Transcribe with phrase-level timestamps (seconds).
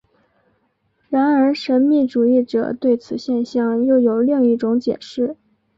[1.09, 5.37] 然而神秘主义者对此现象又有另一种解释。